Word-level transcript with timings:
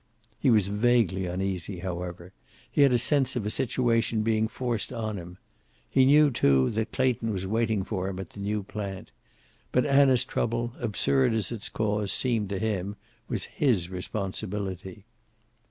He 0.39 0.49
was 0.49 0.69
vaguely 0.69 1.27
uneasy, 1.27 1.77
however. 1.81 2.33
He 2.71 2.81
had 2.81 2.91
a 2.91 2.97
sense 2.97 3.35
of 3.35 3.45
a 3.45 3.51
situation 3.51 4.23
being 4.23 4.47
forced 4.47 4.91
on 4.91 5.17
him. 5.17 5.37
He 5.87 6.05
knew, 6.05 6.31
too, 6.31 6.71
that 6.71 6.91
Clayton 6.91 7.31
was 7.31 7.45
waiting 7.45 7.83
for 7.83 8.07
him 8.09 8.17
at 8.17 8.31
the 8.31 8.39
new 8.39 8.63
plant. 8.63 9.11
But 9.71 9.85
Anna's 9.85 10.25
trouble, 10.25 10.73
absurd 10.79 11.35
as 11.35 11.51
its 11.51 11.69
cause 11.69 12.11
seemed 12.11 12.49
to 12.49 12.57
him, 12.57 12.95
was 13.27 13.43
his 13.43 13.89
responsibility. 13.91 15.05